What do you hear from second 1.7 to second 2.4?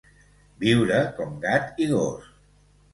i gos.